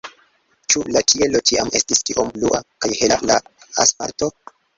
Ĉu 0.73 0.79
la 0.95 1.03
ĉielo 1.13 1.41
ĉiam 1.49 1.69
estis 1.81 2.01
tiom 2.09 2.33
blua, 2.39 2.63
kaj 2.87 2.91
hela 3.03 3.21
la 3.33 3.39
asfalto? 3.87 4.33